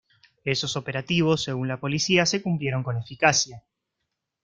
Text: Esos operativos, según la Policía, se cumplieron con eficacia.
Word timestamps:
Esos 0.45 0.77
operativos, 0.77 1.43
según 1.43 1.67
la 1.67 1.77
Policía, 1.79 2.25
se 2.25 2.41
cumplieron 2.41 2.81
con 2.81 2.97
eficacia. 2.97 3.61